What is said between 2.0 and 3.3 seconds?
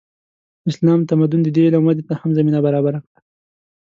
ته هم زمینه برابره کړه.